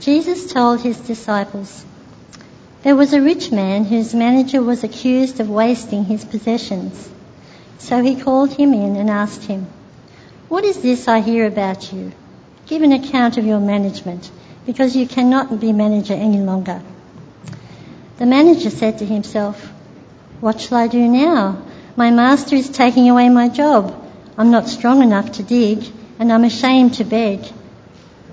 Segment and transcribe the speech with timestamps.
[0.00, 1.84] Jesus told his disciples,
[2.82, 7.08] There was a rich man whose manager was accused of wasting his possessions.
[7.78, 9.66] So he called him in and asked him,
[10.48, 12.12] What is this I hear about you?
[12.66, 14.30] Give an account of your management,
[14.66, 16.82] because you cannot be manager any longer.
[18.18, 19.72] The manager said to himself,
[20.40, 21.62] What shall I do now?
[21.96, 23.94] My master is taking away my job.
[24.36, 25.84] I'm not strong enough to dig,
[26.18, 27.40] and I'm ashamed to beg.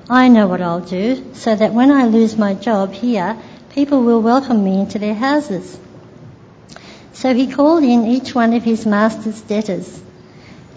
[0.10, 3.38] I know what I'll do, so that when I lose my job here,
[3.70, 5.78] people will welcome me into their houses.
[7.14, 10.02] So he called in each one of his master's debtors.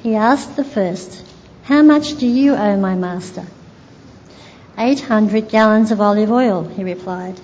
[0.03, 1.25] He asked the first,
[1.63, 3.47] How much do you owe my master?
[4.77, 7.41] Eight hundred gallons of olive oil, he replied.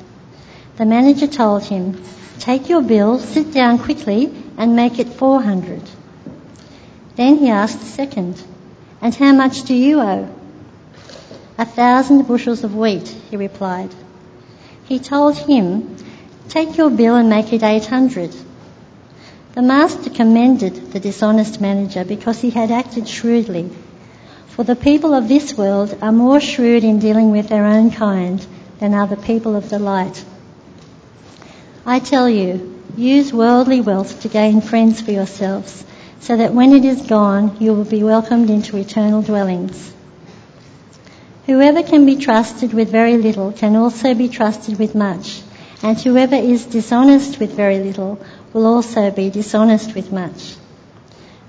[0.76, 2.02] The manager told him,
[2.38, 5.82] Take your bill, sit down quickly, and make it four hundred.
[7.16, 8.42] Then he asked the second,
[9.00, 10.28] And how much do you owe?
[11.60, 13.90] A thousand bushels of wheat, he replied.
[14.84, 15.94] He told him,
[16.48, 18.34] Take your bill and make it eight hundred.
[19.52, 23.68] The master commended the dishonest manager because he had acted shrewdly.
[24.46, 28.40] For the people of this world are more shrewd in dealing with their own kind
[28.78, 30.24] than are the people of the light.
[31.84, 35.84] I tell you, use worldly wealth to gain friends for yourselves,
[36.20, 39.92] so that when it is gone, you will be welcomed into eternal dwellings.
[41.50, 45.42] Whoever can be trusted with very little can also be trusted with much,
[45.82, 48.20] and whoever is dishonest with very little
[48.52, 50.54] will also be dishonest with much.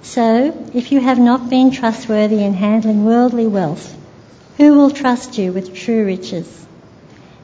[0.01, 3.95] So, if you have not been trustworthy in handling worldly wealth,
[4.57, 6.49] who will trust you with true riches?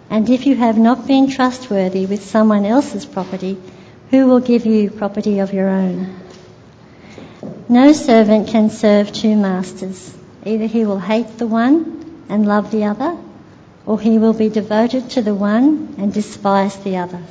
[0.09, 3.55] And if you have not been trustworthy with someone else's property,
[4.09, 6.19] who will give you property of your own?
[7.69, 10.11] No servant can serve two masters.
[10.43, 11.96] Either he will hate the one
[12.29, 13.17] and love the other,
[13.85, 17.21] or he will be devoted to the one and despise the other.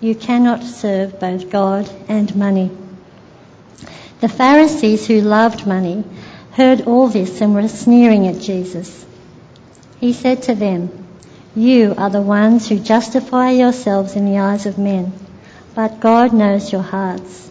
[0.00, 2.70] You cannot serve both God and money.
[4.20, 6.04] The Pharisees who loved money
[6.52, 9.06] heard all this and were sneering at Jesus.
[9.98, 11.06] He said to them,
[11.54, 15.12] You are the ones who justify yourselves in the eyes of men,
[15.74, 17.50] but God knows your hearts.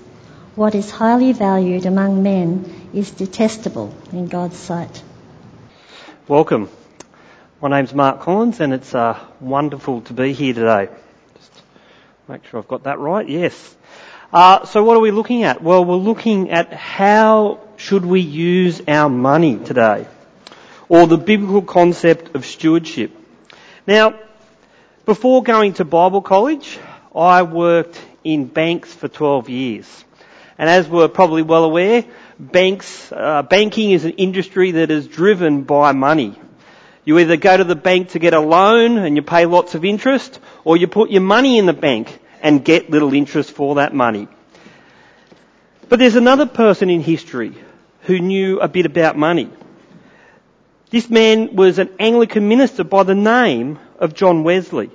[0.56, 5.03] What is highly valued among men is detestable in God's sight.
[6.30, 6.70] Welcome.
[7.60, 10.88] My name's Mark Collins and it's uh, wonderful to be here today.
[11.36, 11.64] Just
[12.28, 13.28] make sure I've got that right.
[13.28, 13.76] Yes.
[14.32, 15.64] Uh, so what are we looking at?
[15.64, 20.06] Well, we're looking at how should we use our money today,
[20.88, 23.12] or the biblical concept of stewardship.
[23.88, 24.14] Now,
[25.08, 26.78] before going to Bible college,
[27.16, 30.06] I worked in banks for 12 years.
[30.59, 32.03] And as we're probably well aware,
[32.38, 36.38] banks, uh, banking is an industry that is driven by money.
[37.06, 39.86] You either go to the bank to get a loan and you pay lots of
[39.86, 43.94] interest, or you put your money in the bank and get little interest for that
[43.94, 44.28] money.
[45.88, 47.53] But there's another person in history
[48.02, 49.50] who knew a bit about money.
[50.90, 54.90] This man was an Anglican minister by the name of John Wesley.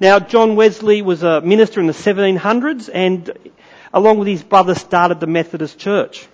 [0.00, 3.30] Now, John Wesley was a minister in the 1700s and
[3.92, 6.26] along with his brother started the Methodist Church.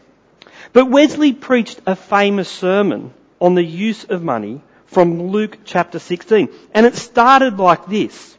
[0.73, 6.49] But Wesley preached a famous sermon on the use of money from Luke chapter 16.
[6.73, 8.37] And it started like this.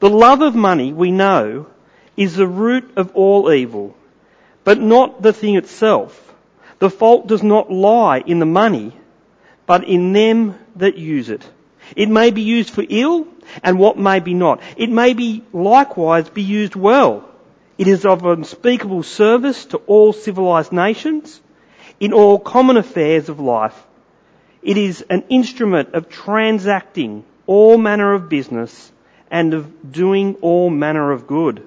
[0.00, 1.66] The love of money, we know,
[2.16, 3.96] is the root of all evil,
[4.64, 6.24] but not the thing itself.
[6.78, 8.92] The fault does not lie in the money,
[9.66, 11.48] but in them that use it.
[11.96, 13.26] It may be used for ill,
[13.62, 14.60] and what may be not.
[14.76, 17.28] It may be likewise be used well.
[17.78, 21.40] It is of unspeakable service to all civilized nations,
[22.00, 23.86] in all common affairs of life,
[24.62, 28.92] it is an instrument of transacting all manner of business
[29.30, 31.66] and of doing all manner of good.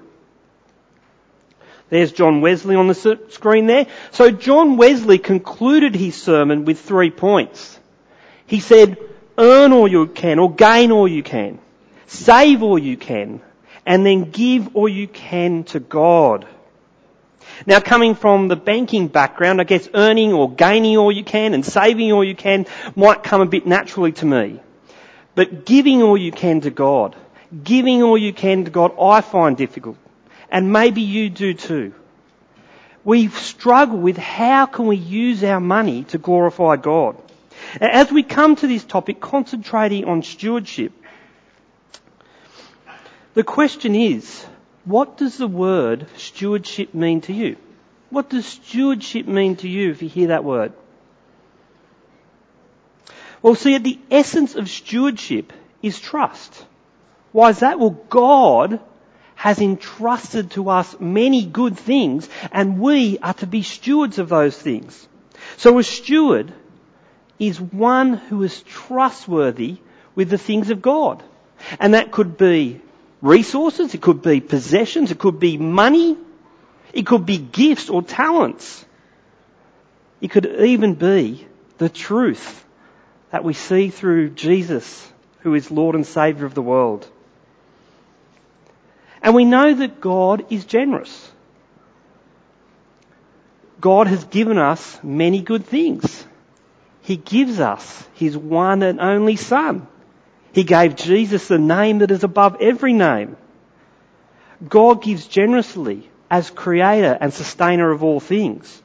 [1.88, 2.94] There's John Wesley on the
[3.28, 3.86] screen there.
[4.12, 7.78] So John Wesley concluded his sermon with three points.
[8.46, 8.96] He said,
[9.36, 11.58] earn all you can or gain all you can.
[12.06, 13.42] Save all you can.
[13.84, 16.46] And then give all you can to God.
[17.66, 21.64] Now coming from the banking background, I guess earning or gaining all you can and
[21.64, 24.60] saving all you can might come a bit naturally to me.
[25.34, 27.16] But giving all you can to God,
[27.64, 29.96] giving all you can to God, I find difficult.
[30.50, 31.94] And maybe you do too.
[33.04, 37.16] We struggle with how can we use our money to glorify God.
[37.80, 40.92] As we come to this topic, concentrating on stewardship,
[43.34, 44.44] the question is,
[44.84, 47.56] what does the word stewardship mean to you?
[48.10, 50.72] What does stewardship mean to you if you hear that word?
[53.40, 55.52] Well, see, at the essence of stewardship
[55.82, 56.64] is trust.
[57.32, 57.78] Why is that?
[57.78, 58.80] Well, God
[59.34, 64.56] has entrusted to us many good things and we are to be stewards of those
[64.56, 65.08] things.
[65.56, 66.52] So a steward
[67.38, 69.78] is one who is trustworthy
[70.14, 71.22] with the things of God.
[71.80, 72.80] And that could be
[73.22, 76.18] resources, it could be possessions, it could be money,
[76.92, 78.84] it could be gifts or talents.
[80.20, 81.46] It could even be
[81.78, 82.64] the truth
[83.30, 85.10] that we see through Jesus,
[85.40, 87.08] who is Lord and Saviour of the world.
[89.22, 91.30] And we know that God is generous.
[93.80, 96.24] God has given us many good things.
[97.02, 99.88] He gives us His one and only Son.
[100.52, 103.36] He gave Jesus the name that is above every name.
[104.68, 108.82] God gives generously as creator and sustainer of all things.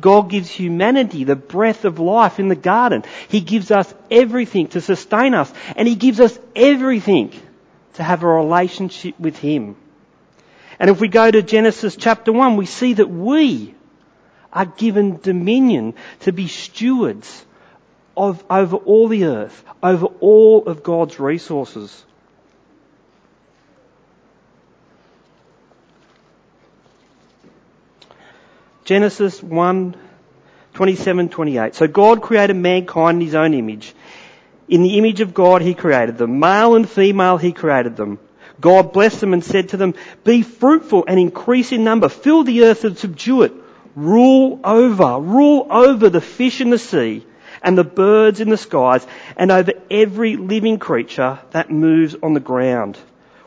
[0.00, 3.04] God gives humanity the breath of life in the garden.
[3.28, 7.32] He gives us everything to sustain us and He gives us everything
[7.94, 9.76] to have a relationship with Him.
[10.78, 13.74] And if we go to Genesis chapter 1, we see that we
[14.52, 17.44] are given dominion to be stewards
[18.18, 22.04] of, over all the earth, over all of God's resources.
[28.84, 29.96] Genesis 1,
[30.74, 31.74] 27, 28.
[31.74, 33.94] So God created mankind in his own image.
[34.68, 36.40] In the image of God he created them.
[36.40, 38.18] Male and female he created them.
[38.60, 39.94] God blessed them and said to them,
[40.24, 42.08] be fruitful and increase in number.
[42.08, 43.52] Fill the earth and subdue it.
[43.94, 47.24] Rule over, rule over the fish in the sea
[47.62, 49.06] and the birds in the skies
[49.36, 52.98] and over every living creature that moves on the ground.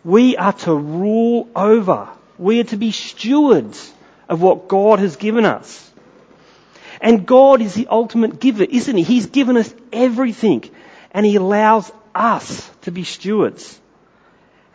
[0.04, 2.10] We are to rule over.
[2.38, 3.94] We are to be stewards
[4.28, 5.90] of what God has given us.
[7.00, 9.04] And God is the ultimate giver, isn't He?
[9.04, 10.64] He's given us everything
[11.12, 13.80] and He allows us to be stewards.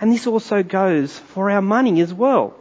[0.01, 2.55] And this also goes for our money as well.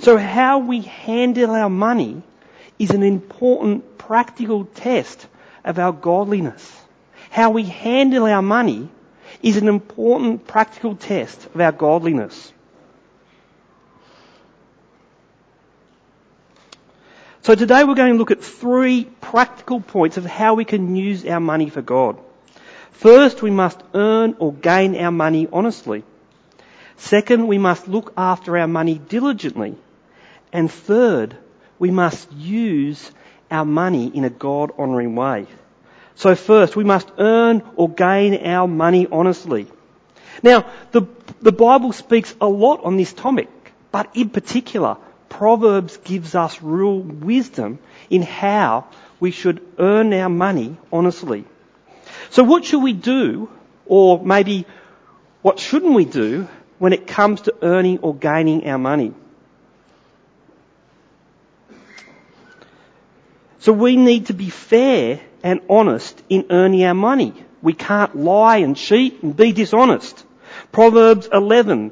[0.00, 2.22] So how we handle our money
[2.78, 5.26] is an important practical test
[5.64, 6.80] of our godliness.
[7.30, 8.88] How we handle our money
[9.42, 12.52] is an important practical test of our godliness.
[17.42, 21.26] So today we're going to look at three practical points of how we can use
[21.26, 22.18] our money for God.
[22.92, 26.04] First, we must earn or gain our money honestly.
[26.96, 29.74] Second, we must look after our money diligently.
[30.54, 31.36] And third,
[31.78, 33.10] we must use
[33.54, 35.46] our money in a God honouring way.
[36.16, 39.66] So first, we must earn or gain our money honestly.
[40.42, 41.02] Now, the,
[41.40, 43.48] the Bible speaks a lot on this topic,
[43.90, 44.96] but in particular,
[45.28, 47.78] Proverbs gives us real wisdom
[48.10, 48.86] in how
[49.20, 51.44] we should earn our money honestly.
[52.30, 53.48] So what should we do,
[53.86, 54.66] or maybe
[55.42, 56.48] what shouldn't we do
[56.78, 59.12] when it comes to earning or gaining our money.
[63.64, 67.32] So we need to be fair and honest in earning our money.
[67.62, 70.22] We can't lie and cheat and be dishonest.
[70.70, 71.90] Proverbs 11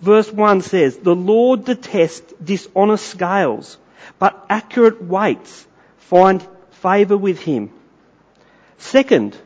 [0.00, 3.76] verse 1 says, The Lord detests dishonest scales,
[4.20, 5.66] but accurate weights
[5.98, 7.72] find favour with him.
[8.78, 9.36] Second,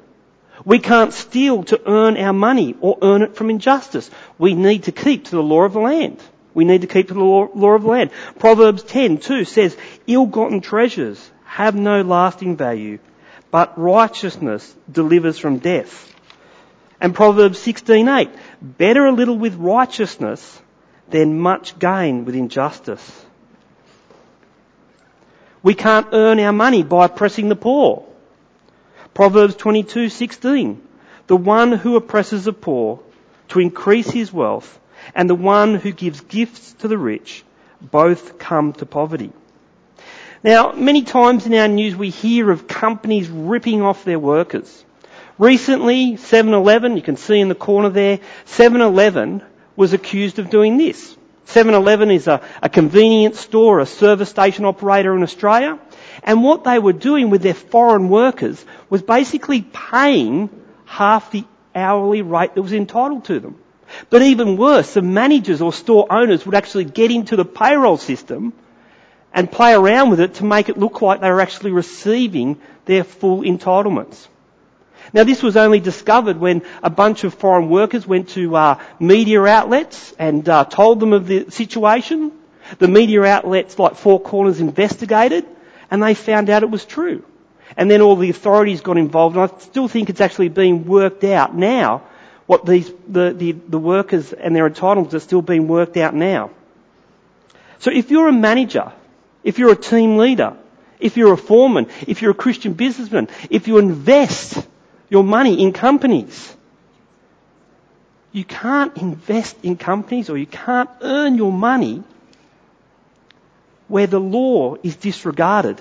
[0.66, 4.10] we can't steal to earn our money or earn it from injustice.
[4.36, 6.22] We need to keep to the law of the land.
[6.52, 8.10] We need to keep to the law, law of the land.
[8.38, 9.74] Proverbs 10 2 says,
[10.06, 12.98] ill-gotten treasures have no lasting value,
[13.52, 16.12] but righteousness delivers from death.
[17.00, 18.28] And Proverbs 16:8,
[18.60, 20.42] better a little with righteousness
[21.10, 23.06] than much gain with injustice.
[25.62, 28.02] We can't earn our money by oppressing the poor.
[29.14, 30.80] Proverbs 22:16
[31.28, 32.98] The one who oppresses the poor
[33.50, 34.80] to increase his wealth
[35.14, 37.44] and the one who gives gifts to the rich
[37.80, 39.32] both come to poverty.
[40.44, 44.84] Now, many times in our news we hear of companies ripping off their workers.
[45.38, 49.42] Recently, 7-Eleven, you can see in the corner there, 7-Eleven
[49.74, 51.16] was accused of doing this.
[51.46, 55.78] 7-Eleven is a, a convenience store, a service station operator in Australia.
[56.22, 60.50] And what they were doing with their foreign workers was basically paying
[60.84, 63.58] half the hourly rate that was entitled to them.
[64.10, 68.52] But even worse, the managers or store owners would actually get into the payroll system
[69.34, 73.02] and play around with it to make it look like they were actually receiving their
[73.02, 74.28] full entitlements.
[75.12, 79.42] Now this was only discovered when a bunch of foreign workers went to uh, media
[79.44, 82.32] outlets and uh, told them of the situation.
[82.78, 85.44] The media outlets like Four Corners investigated
[85.90, 87.24] and they found out it was true.
[87.76, 91.24] And then all the authorities got involved, and I still think it's actually being worked
[91.24, 92.02] out now.
[92.46, 96.50] What these, the, the, the workers and their entitlements are still being worked out now.
[97.78, 98.92] So if you're a manager,
[99.44, 100.56] if you're a team leader,
[100.98, 104.66] if you're a foreman, if you're a Christian businessman, if you invest
[105.10, 106.54] your money in companies,
[108.32, 112.02] you can't invest in companies or you can't earn your money
[113.86, 115.80] where the law is disregarded.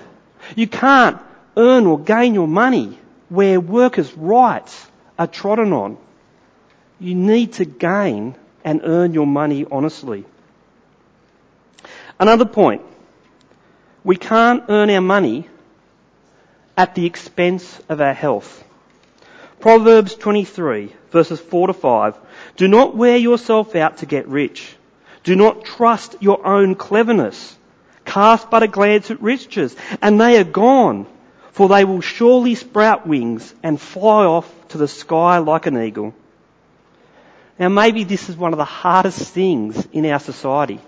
[0.55, 1.19] You can't
[1.55, 4.85] earn or gain your money where workers' rights
[5.17, 5.97] are trodden on.
[6.99, 10.25] You need to gain and earn your money honestly.
[12.19, 12.81] Another point.
[14.03, 15.47] We can't earn our money
[16.75, 18.63] at the expense of our health.
[19.59, 22.17] Proverbs 23 verses 4 to 5.
[22.57, 24.75] Do not wear yourself out to get rich.
[25.23, 27.55] Do not trust your own cleverness.
[28.03, 31.05] Cast but a glance at riches and they are gone
[31.53, 36.13] for they will surely sprout wings and fly off to the sky like an eagle.
[37.59, 40.81] Now maybe this is one of the hardest things in our society.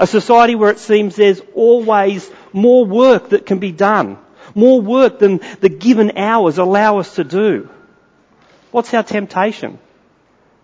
[0.00, 4.18] A society where it seems there's always more work that can be done.
[4.54, 7.68] More work than the given hours allow us to do.
[8.72, 9.78] What's our temptation?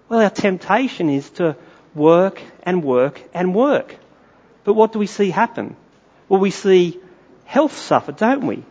[0.08, 1.56] Well, our temptation is to
[1.94, 3.94] work and work and work.
[4.64, 5.76] But what do we see happen?
[6.28, 6.98] Well, we see
[7.44, 8.64] health suffer, don't we?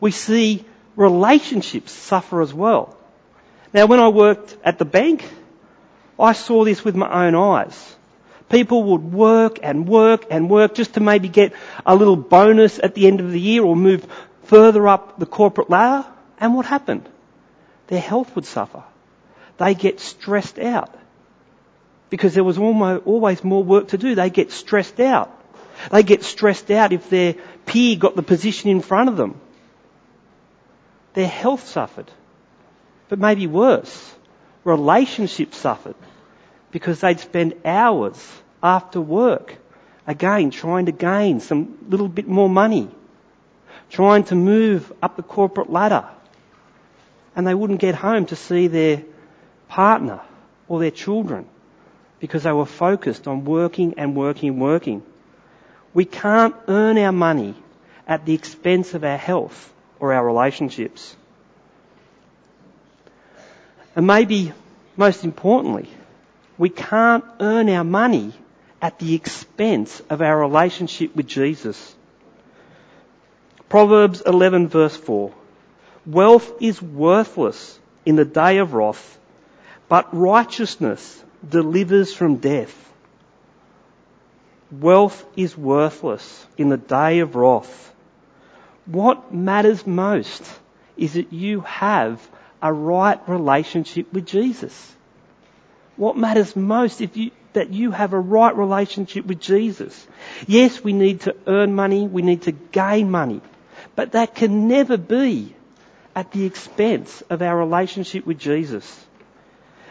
[0.00, 2.96] we see relationships suffer as well.
[3.72, 5.28] Now when I worked at the bank,
[6.18, 7.96] I saw this with my own eyes.
[8.48, 11.52] People would work and work and work just to maybe get
[11.84, 14.06] a little bonus at the end of the year or move
[14.44, 16.06] further up the corporate ladder.
[16.38, 17.08] And what happened?
[17.88, 18.84] Their health would suffer.
[19.58, 20.94] They get stressed out.
[22.08, 24.14] Because there was almost, always more work to do.
[24.14, 25.32] They get stressed out.
[25.90, 27.34] They get stressed out if their
[27.64, 29.40] peer got the position in front of them
[31.16, 32.10] their health suffered.
[33.08, 34.14] But maybe worse,
[34.64, 35.96] relationships suffered
[36.76, 38.22] because they'd spend hours
[38.62, 39.56] after work
[40.06, 42.86] again trying to gain some little bit more money,
[43.88, 46.04] trying to move up the corporate ladder.
[47.34, 49.02] And they wouldn't get home to see their
[49.68, 50.20] partner
[50.68, 51.46] or their children
[52.20, 55.02] because they were focused on working and working and working.
[55.94, 57.54] We can't earn our money
[58.06, 61.16] at the expense of our health or our relationships.
[63.94, 64.52] And maybe
[64.98, 65.88] most importantly,
[66.58, 68.32] we can't earn our money
[68.80, 71.94] at the expense of our relationship with Jesus.
[73.68, 75.32] Proverbs 11 verse 4.
[76.06, 79.18] Wealth is worthless in the day of wrath,
[79.88, 82.74] but righteousness delivers from death.
[84.70, 87.86] Wealth is worthless in the day of wrath,
[88.86, 90.42] what matters most
[90.96, 92.26] is that you have
[92.62, 94.94] a right relationship with Jesus.
[95.96, 100.06] What matters most if you, that you have a right relationship with Jesus.
[100.46, 103.40] Yes, we need to earn money, we need to gain money,
[103.94, 105.54] but that can never be
[106.14, 109.04] at the expense of our relationship with Jesus.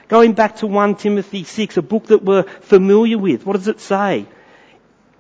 [0.07, 3.79] Going back to 1 Timothy 6, a book that we're familiar with, what does it
[3.79, 4.27] say?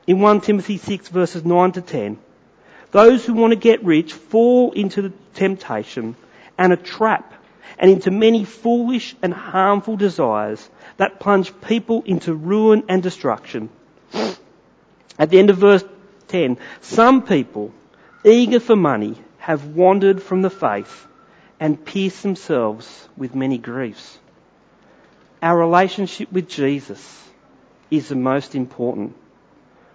[0.05, 2.19] In 1 Timothy 6 verses 9 to 10,
[2.91, 6.15] those who want to get rich fall into the temptation
[6.59, 7.33] and a trap
[7.77, 13.69] and into many foolish and harmful desires that plunge people into ruin and destruction.
[15.17, 15.83] At the end of verse
[16.27, 17.71] 10, some people,
[18.23, 21.07] eager for money, have wandered from the faith
[21.59, 24.17] and pierced themselves with many griefs.
[25.41, 27.23] Our relationship with Jesus
[27.91, 29.15] is the most important.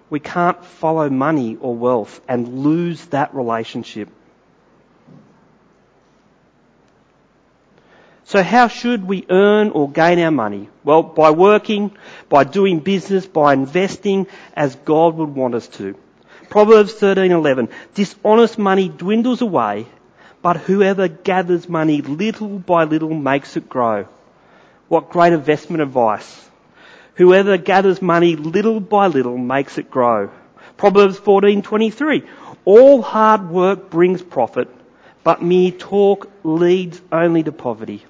[0.09, 4.09] We can't follow money or wealth and lose that relationship.
[8.31, 10.69] So how should we earn or gain our money?
[10.85, 11.91] Well, by working,
[12.29, 15.97] by doing business, by investing as God would want us to.
[16.49, 19.87] Proverbs 13:11 Dishonest money dwindles away,
[20.43, 24.07] but whoever gathers money little by little makes it grow.
[24.87, 26.31] What great investment advice.
[27.15, 30.31] Whoever gathers money little by little makes it grow.
[30.77, 32.23] Proverbs 14:23.
[32.65, 34.69] All hard work brings profit,
[35.25, 38.05] but mere talk leads only to poverty.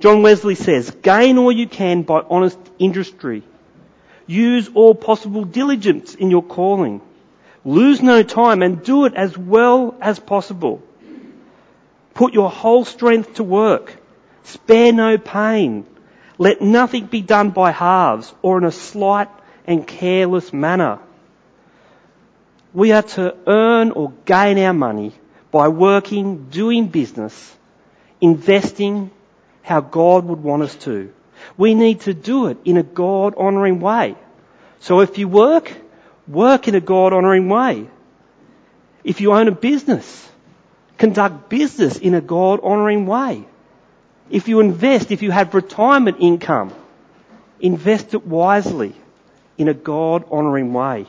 [0.00, 3.42] John Wesley says, gain all you can by honest industry.
[4.26, 7.00] Use all possible diligence in your calling.
[7.64, 10.82] Lose no time and do it as well as possible.
[12.14, 13.96] Put your whole strength to work.
[14.44, 15.84] Spare no pain.
[16.38, 19.28] Let nothing be done by halves or in a slight
[19.66, 21.00] and careless manner.
[22.72, 25.12] We are to earn or gain our money
[25.50, 27.56] by working, doing business,
[28.20, 29.10] investing
[29.68, 31.12] how God would want us to.
[31.58, 34.16] We need to do it in a God honouring way.
[34.80, 35.70] So if you work,
[36.26, 37.86] work in a God honouring way.
[39.04, 40.28] If you own a business,
[40.96, 43.44] conduct business in a God honouring way.
[44.30, 46.72] If you invest, if you have retirement income,
[47.60, 48.94] invest it wisely
[49.58, 51.06] in a God honouring way.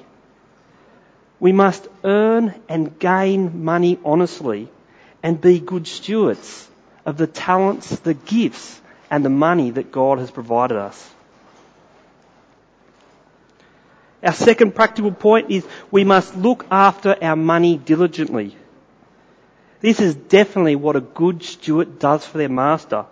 [1.39, 4.69] We must earn and gain money honestly
[5.23, 6.68] and be good stewards
[7.09, 11.11] of the talents, the gifts, and the money that God has provided us.
[14.21, 18.55] Our second practical point is we must look after our money diligently.
[19.81, 23.05] This is definitely what a good steward does for their master.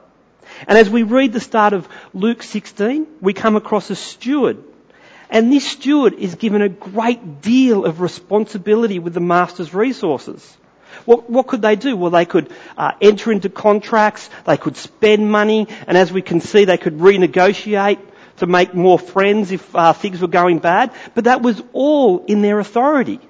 [0.68, 4.63] And as we read the start of Luke 16, we come across a steward.
[5.32, 10.56] And this steward is given a great deal of responsibility with the master's resources.
[11.07, 11.95] What, what could they do?
[11.95, 16.41] Well, they could uh, enter into contracts, they could spend money, and as we can
[16.41, 17.99] see, they could renegotiate
[18.37, 20.91] to make more friends if uh, things were going bad.
[21.15, 23.21] But that was all in their authority.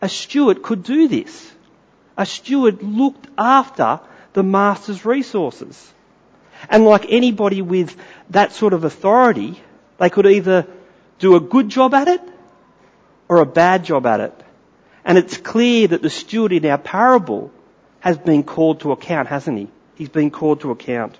[0.00, 1.50] A steward could do this.
[2.16, 3.98] A steward looked after
[4.32, 5.92] the master's resources.
[6.70, 7.96] And like anybody with
[8.30, 9.60] that sort of authority,
[9.98, 10.68] they could either
[11.18, 12.22] do a good job at it
[13.28, 14.44] or a bad job at it.
[15.08, 17.50] And it's clear that the steward in our parable
[18.00, 19.68] has been called to account, hasn't he?
[19.94, 21.16] He's been called to account.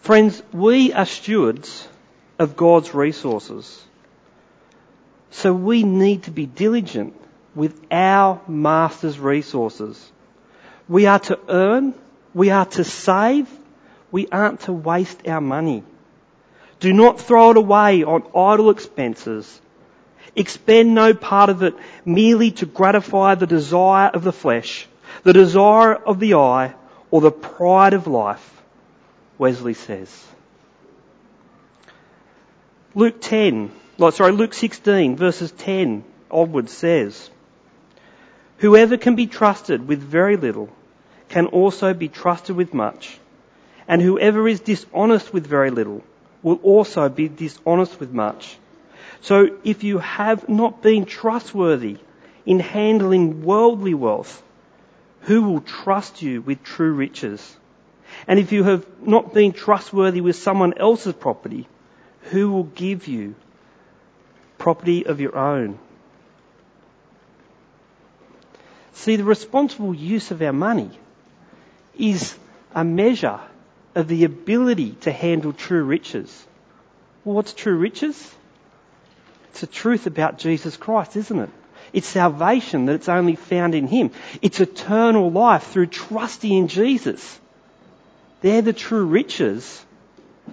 [0.00, 1.88] Friends, we are stewards
[2.38, 3.82] of God's resources.
[5.30, 7.14] So we need to be diligent
[7.54, 10.12] with our Master's resources.
[10.90, 11.94] We are to earn,
[12.34, 13.48] we are to save,
[14.10, 15.84] we aren't to waste our money.
[16.80, 19.58] Do not throw it away on idle expenses.
[20.34, 21.74] Expend no part of it
[22.04, 24.88] merely to gratify the desire of the flesh,
[25.24, 26.74] the desire of the eye,
[27.10, 28.62] or the pride of life,
[29.36, 30.26] Wesley says.
[32.94, 33.70] Luke 10,
[34.10, 37.30] sorry, Luke 16 verses 10 onwards says,
[38.58, 40.68] Whoever can be trusted with very little
[41.28, 43.18] can also be trusted with much.
[43.88, 46.02] And whoever is dishonest with very little
[46.42, 48.56] will also be dishonest with much.
[49.22, 51.98] So if you have not been trustworthy
[52.44, 54.42] in handling worldly wealth,
[55.22, 57.56] who will trust you with true riches?
[58.26, 61.68] And if you have not been trustworthy with someone else's property,
[62.30, 63.36] who will give you
[64.58, 65.78] property of your own?
[68.94, 70.90] See, the responsible use of our money
[71.96, 72.36] is
[72.74, 73.40] a measure
[73.94, 76.46] of the ability to handle true riches.
[77.24, 78.34] Well, what's true riches?
[79.52, 81.50] It's the truth about Jesus Christ, isn't it?
[81.92, 84.10] It's salvation that it's only found in Him.
[84.40, 87.38] It's eternal life through trusting in Jesus.
[88.40, 89.84] They're the true riches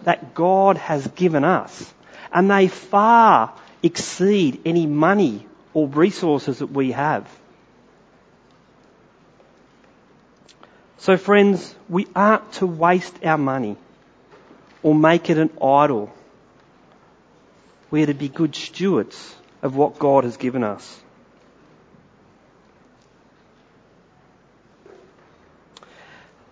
[0.03, 1.93] that God has given us.
[2.33, 7.25] And they far exceed any money or resources that we have.
[10.97, 13.77] So friends, we aren't to waste our money
[14.83, 16.13] or make it an idol.
[17.91, 20.99] We are to be good stewards of what God has given us.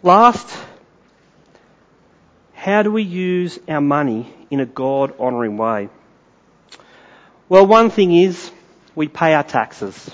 [0.03, 0.47] Last,
[2.53, 5.89] how do we use our money in a God honouring way?
[7.49, 8.51] Well, one thing is
[8.95, 10.09] we pay our taxes.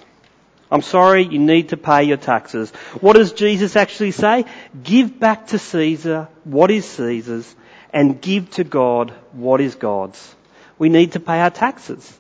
[0.72, 2.72] I'm sorry, you need to pay your taxes.
[3.02, 4.46] What does Jesus actually say?
[4.84, 7.56] Give back to Caesar what is Caesar's
[7.92, 10.36] and give to God what is God's.
[10.78, 12.20] We need to pay our taxes.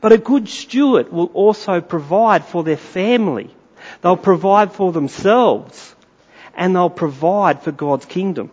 [0.00, 3.54] But a good steward will also provide for their family.
[4.00, 5.94] They'll provide for themselves
[6.54, 8.50] and they'll provide for God's kingdom.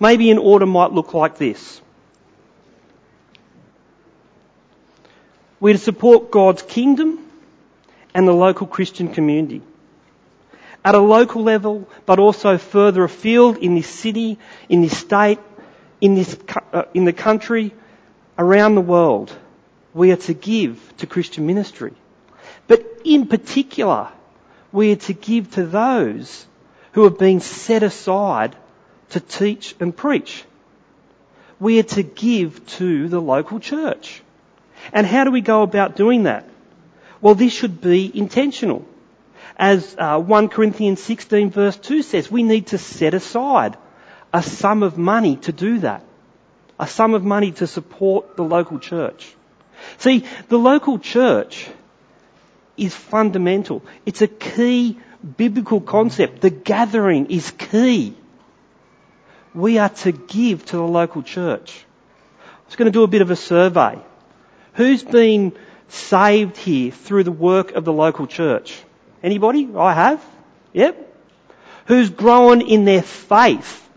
[0.00, 1.80] Maybe an order might look like this.
[5.60, 7.18] We're to support God's kingdom
[8.14, 9.62] and the local Christian community.
[10.84, 15.40] At a local level, but also further afield in this city, in this state,
[16.00, 16.36] in this,
[16.72, 17.74] uh, in the country,
[18.38, 19.36] around the world,
[19.94, 21.92] we are to give to Christian ministry.
[22.66, 24.08] But in particular,
[24.72, 26.46] we are to give to those
[26.92, 28.56] who have been set aside
[29.10, 30.44] to teach and preach.
[31.58, 34.22] We are to give to the local church.
[34.92, 36.48] And how do we go about doing that?
[37.20, 38.86] Well, this should be intentional.
[39.56, 43.76] As uh, 1 Corinthians 16 verse 2 says, we need to set aside
[44.32, 46.04] a sum of money to do that.
[46.80, 49.34] a sum of money to support the local church.
[49.98, 51.68] See, the local church
[52.76, 53.82] is fundamental.
[54.06, 54.98] It's a key
[55.36, 56.40] biblical concept.
[56.40, 58.14] The gathering is key.
[59.54, 61.84] We are to give to the local church.
[62.40, 63.98] I was going to do a bit of a survey.
[64.74, 65.52] Who's been
[65.88, 68.80] saved here through the work of the local church?
[69.22, 69.68] Anybody?
[69.76, 70.24] I have.
[70.74, 71.04] Yep.
[71.86, 73.87] Who's grown in their faith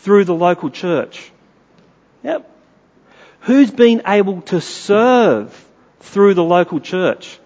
[0.00, 1.30] through the local church?
[2.22, 2.48] Yep.
[3.40, 5.66] Who's been able to serve
[6.00, 7.38] through the local church?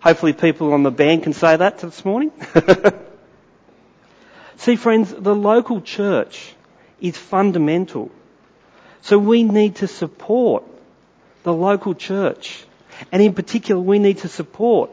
[0.00, 2.32] Hopefully people on the band can say that this morning.
[4.56, 6.54] See friends, the local church
[7.00, 8.10] is fundamental.
[9.02, 10.64] So we need to support
[11.42, 12.64] the local church.
[13.12, 14.90] And in particular, we need to support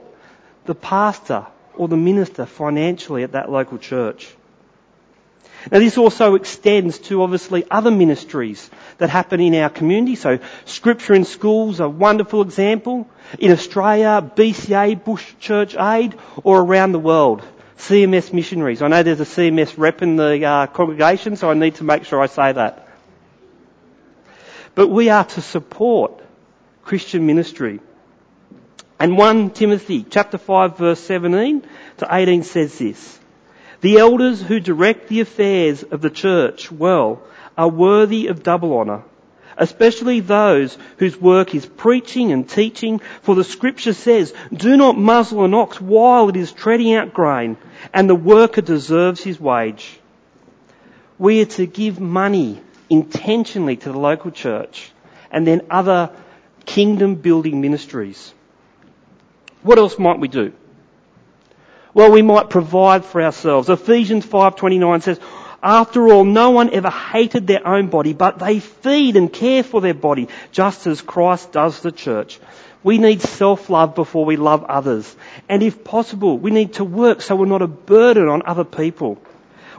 [0.65, 4.34] the pastor or the minister financially at that local church.
[5.71, 10.15] Now this also extends to obviously other ministries that happen in our community.
[10.15, 13.08] So scripture in schools, a wonderful example.
[13.39, 17.43] In Australia, BCA, Bush Church Aid, or around the world.
[17.78, 18.82] CMS missionaries.
[18.82, 22.06] I know there's a CMS rep in the uh, congregation, so I need to make
[22.06, 22.88] sure I say that.
[24.75, 26.21] But we are to support
[26.84, 27.80] Christian ministry.
[28.99, 31.63] And 1 Timothy chapter 5 verse 17
[31.97, 33.19] to 18 says this.
[33.86, 37.21] The elders who direct the affairs of the church well
[37.56, 39.04] are worthy of double honour,
[39.60, 45.45] especially those whose work is preaching and teaching, for the scripture says, do not muzzle
[45.45, 47.58] an ox while it is treading out grain,
[47.93, 50.00] and the worker deserves his wage.
[51.19, 54.91] We are to give money intentionally to the local church
[55.30, 56.10] and then other
[56.65, 58.34] kingdom building ministries.
[59.62, 60.54] What else might we do?
[61.95, 63.69] Well, we might provide for ourselves.
[63.69, 65.19] Ephesians 5:29 says,
[65.63, 69.79] after all, no one ever hated their own body, but they feed and care for
[69.81, 72.39] their body, just as Christ does the church.
[72.84, 75.15] We need self-love before we love others.
[75.49, 79.17] And if possible, we need to work so we're not a burden on other people.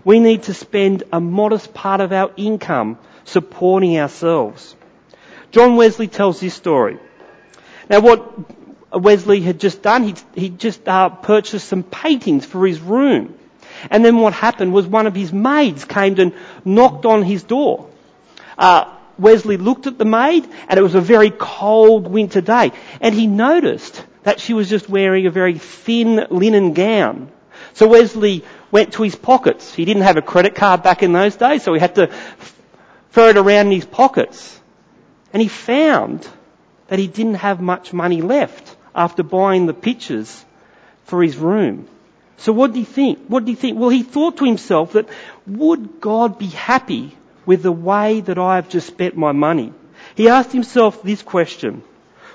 [0.02, 4.74] We need to spend a modest part of our income supporting ourselves.
[5.52, 6.98] John Wesley tells this story.
[7.90, 12.81] Now what Wesley had just done, he he just uh, purchased some paintings for his
[12.81, 13.35] room.
[13.90, 16.33] And then what happened was one of his maids came and
[16.64, 17.88] knocked on his door.
[18.57, 23.14] Uh, Wesley looked at the maid and it was a very cold winter day and
[23.14, 27.31] he noticed that she was just wearing a very thin linen gown.
[27.75, 29.75] So Wesley went to his pockets.
[29.75, 32.09] He didn't have a credit card back in those days so he had to
[33.11, 34.59] ferret around in his pockets
[35.33, 36.29] and he found
[36.88, 40.45] that he didn't have much money left after buying the pictures
[41.05, 41.89] for his room.
[42.39, 43.27] So what did he think?
[43.29, 43.79] What did he think?
[43.79, 45.09] Well, he thought to himself that
[45.47, 49.73] would God be happy with the way that I have just spent my money?
[50.15, 51.83] He asked himself this question.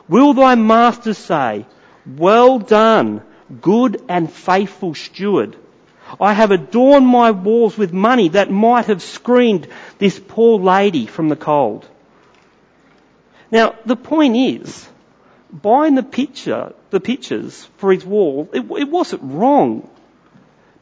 [0.08, 1.66] Will thy master say,
[2.06, 3.22] well done,
[3.62, 5.56] good and faithful steward?
[6.20, 11.30] I have adorned my walls with money that might have screened this poor lady from
[11.30, 11.88] the cold.
[13.52, 14.88] Now, the point is,
[15.52, 19.90] buying the picture, the pictures for his wall, it, it wasn't wrong.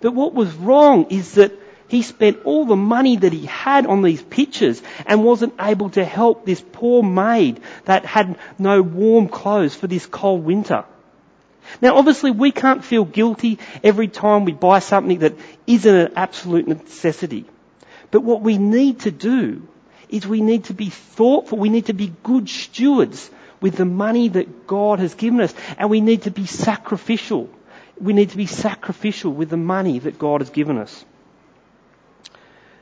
[0.02, 1.52] But what was wrong is that
[1.88, 6.06] he spent all the money that he had on these pictures and wasn't able to
[6.06, 10.86] help this poor maid that had no warm clothes for this cold winter.
[11.82, 15.34] Now obviously we can't feel guilty every time we buy something that
[15.66, 17.46] isn't an absolute necessity.
[18.12, 19.68] But what we need to do
[20.10, 23.30] is we need to be thoughtful, we need to be good stewards
[23.62, 25.54] with the money that God has given us.
[25.78, 27.50] And we need to be sacrificial.
[28.00, 31.06] We need to be sacrificial with the money that God has given us.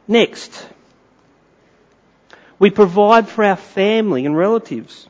[0.07, 0.67] Next,
[2.59, 5.07] we provide for our family and relatives.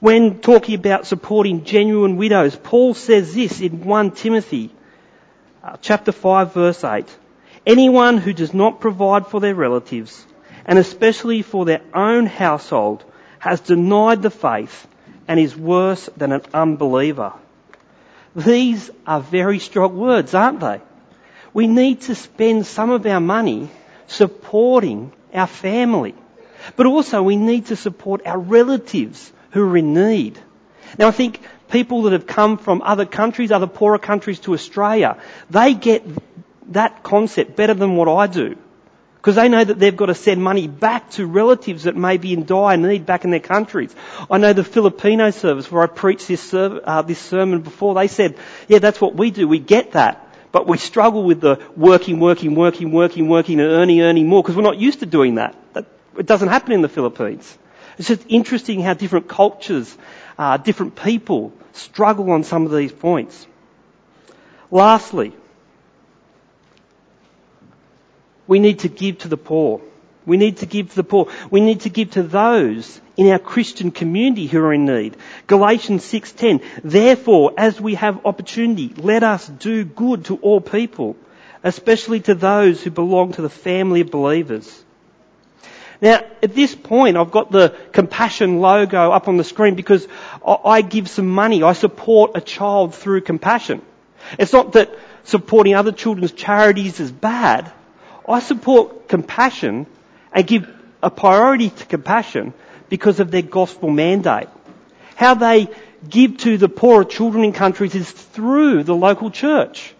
[0.00, 4.70] When talking about supporting genuine widows, Paul says this in 1 Timothy
[5.62, 7.04] uh, chapter 5 verse 8.
[7.66, 10.24] Anyone who does not provide for their relatives,
[10.64, 13.04] and especially for their own household,
[13.38, 14.86] has denied the faith
[15.26, 17.32] and is worse than an unbeliever.
[18.34, 20.80] These are very strong words, aren't they?
[21.52, 23.70] We need to spend some of our money
[24.06, 26.14] supporting our family.
[26.76, 30.38] But also we need to support our relatives who are in need.
[30.98, 35.18] Now I think people that have come from other countries, other poorer countries to Australia,
[35.50, 36.04] they get
[36.72, 38.56] that concept better than what I do.
[39.28, 42.32] Because they know that they've got to send money back to relatives that may be
[42.32, 43.94] in dire need back in their countries.
[44.30, 48.38] I know the Filipino service where I preached this, uh, this sermon before, they said,
[48.68, 49.46] yeah, that's what we do.
[49.46, 50.26] We get that.
[50.50, 54.56] But we struggle with the working, working, working, working, working and earning, earning more because
[54.56, 55.54] we're not used to doing that.
[55.74, 55.84] that
[56.16, 57.58] It doesn't happen in the Philippines.
[57.98, 59.94] It's just interesting how different cultures,
[60.38, 63.46] uh, different people struggle on some of these points.
[64.70, 65.34] Lastly,
[68.48, 69.80] we need to give to the poor.
[70.26, 71.30] We need to give to the poor.
[71.50, 75.16] We need to give to those in our Christian community who are in need.
[75.46, 81.16] Galatians 6:10 Therefore as we have opportunity let us do good to all people
[81.62, 84.84] especially to those who belong to the family of believers.
[86.00, 90.06] Now, at this point, I've got the compassion logo up on the screen because
[90.46, 91.62] I give some money.
[91.64, 93.82] I support a child through compassion.
[94.38, 97.72] It's not that supporting other children's charities is bad.
[98.28, 99.86] I support compassion
[100.32, 100.68] and give
[101.02, 102.52] a priority to compassion
[102.88, 104.48] because of their gospel mandate.
[105.16, 105.68] How they
[106.08, 109.94] give to the poorer children in countries is through the local church.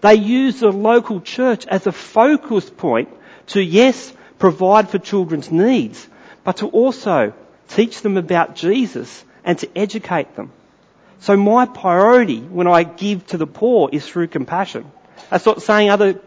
[0.00, 3.08] They use the local church as a focus point
[3.48, 6.08] to, yes, provide for children's needs,
[6.44, 7.32] but to also
[7.68, 10.52] teach them about Jesus and to educate them.
[11.20, 14.90] So my priority when I give to the poor is through compassion.
[15.30, 16.20] That's not saying other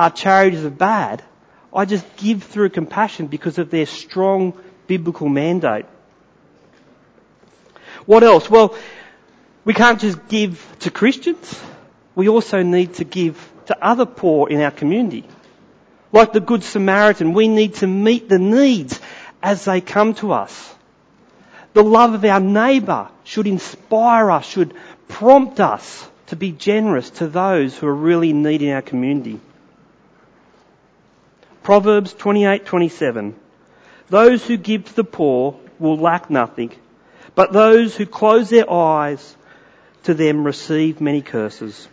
[0.00, 1.22] uh, charities are bad.
[1.74, 5.84] I just give through compassion because of their strong biblical mandate.
[8.06, 8.48] What else?
[8.48, 8.74] Well,
[9.66, 11.60] we can't just give to Christians.
[12.14, 13.36] We also need to give
[13.66, 15.24] to other poor in our community.
[16.12, 18.98] Like the Good Samaritan, we need to meet the needs
[19.42, 20.74] as they come to us.
[21.74, 24.72] The love of our neighbour should inspire us, should
[25.08, 29.40] prompt us to be generous to those who are really in need in our community.
[31.62, 33.34] Proverbs 28:27
[34.08, 36.72] Those who give to the poor will lack nothing,
[37.34, 39.36] but those who close their eyes
[40.04, 41.88] to them receive many curses.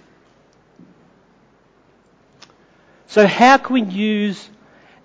[3.08, 4.50] So how can we use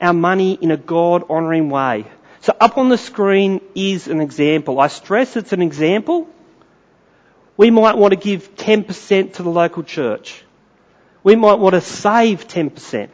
[0.01, 2.07] our money in a God honouring way?
[2.41, 4.81] So up on the screen is an example.
[4.81, 6.29] I stress it's an example.
[7.57, 10.43] We might want to give 10% to the local church.
[11.23, 13.09] We might want to save 10%.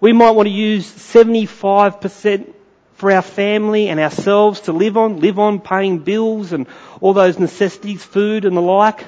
[0.00, 2.52] We might want to use 75%
[2.94, 6.66] for our family and ourselves to live on, live on paying bills and
[7.00, 9.04] all those necessities, food and the like,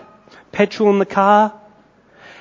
[0.53, 1.59] petrol in the car.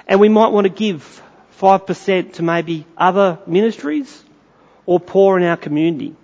[0.08, 1.22] And we might want to give
[1.60, 4.24] 5% to maybe other ministries
[4.86, 6.16] or poor in our community.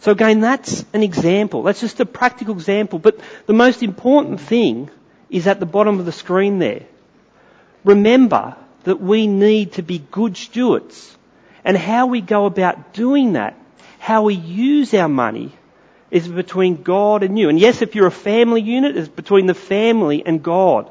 [0.00, 1.62] So again, that's an example.
[1.62, 2.98] That's just a practical example.
[2.98, 4.90] But the most important thing
[5.28, 6.82] is at the bottom of the screen there.
[7.84, 11.16] Remember that we need to be good stewards.
[11.64, 13.58] And how we go about doing that,
[13.98, 15.52] how we use our money,
[16.10, 17.48] is between God and you.
[17.48, 20.90] And yes, if you're a family unit, it's between the family and God.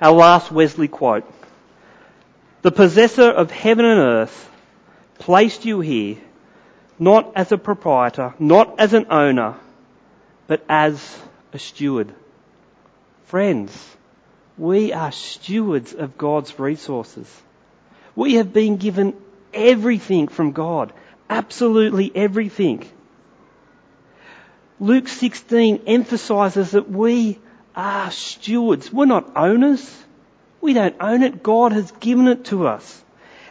[0.00, 1.30] Our last Wesley quote.
[2.62, 4.50] The possessor of heaven and earth
[5.18, 6.16] placed you here
[6.98, 9.56] not as a proprietor, not as an owner,
[10.46, 11.18] but as
[11.52, 12.14] a steward.
[13.26, 13.96] Friends,
[14.56, 17.28] we are stewards of God's resources.
[18.14, 19.14] We have been given
[19.52, 20.92] everything from God.
[21.28, 22.88] Absolutely everything.
[24.78, 27.40] Luke 16 emphasizes that we
[27.74, 28.92] are stewards.
[28.92, 30.04] We're not owners.
[30.60, 31.42] We don't own it.
[31.42, 33.02] God has given it to us.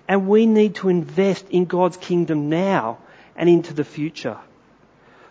[0.08, 3.00] And we need to invest in God's kingdom now
[3.36, 4.38] and into the future.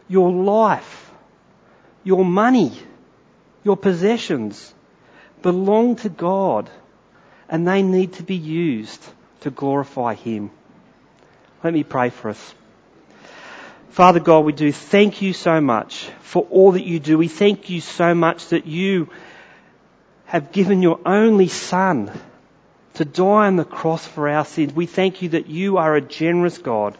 [0.06, 1.10] Your life,
[2.02, 2.72] your money,
[3.64, 4.72] your possessions
[5.42, 6.70] belong to God
[7.48, 9.02] and they need to be used
[9.40, 10.50] to glorify Him.
[11.62, 12.54] Let me pray for us.
[13.90, 17.16] Father God, we do thank you so much for all that you do.
[17.16, 19.08] We thank you so much that you
[20.26, 22.10] have given your only Son
[22.94, 24.74] to die on the cross for our sins.
[24.74, 26.98] We thank you that you are a generous God.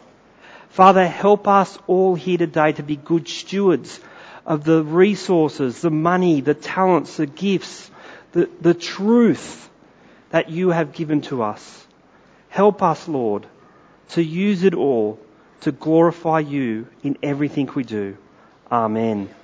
[0.69, 3.99] Father, help us all here today to be good stewards
[4.45, 7.89] of the resources, the money, the talents, the gifts,
[8.31, 9.69] the, the truth
[10.29, 11.87] that you have given to us.
[12.49, 13.45] Help us, Lord,
[14.09, 15.19] to use it all
[15.61, 18.17] to glorify you in everything we do.
[18.71, 19.34] Amen.